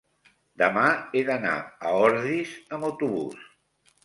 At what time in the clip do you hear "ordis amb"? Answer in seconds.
2.07-2.89